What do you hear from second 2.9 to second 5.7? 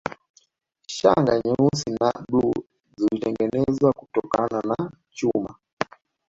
zilitengenezwa kutokana na chuma